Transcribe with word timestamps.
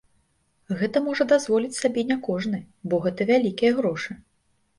Гэта 0.79 0.97
можа 1.07 1.27
дазволіць 1.31 1.79
сабе 1.81 2.01
не 2.13 2.17
кожны, 2.29 2.61
бо 2.89 2.95
гэта 3.05 3.29
вялікія 3.33 3.71
грошы. 3.83 4.11